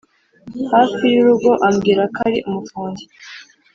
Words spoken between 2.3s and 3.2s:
umufundi.